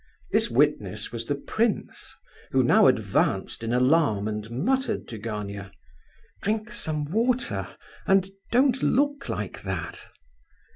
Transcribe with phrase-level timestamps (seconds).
[0.31, 2.15] This witness was the prince,
[2.49, 5.69] who now advanced in alarm and muttered to Gania:
[6.41, 7.67] "Drink some water,
[8.07, 10.07] and don't look like that!"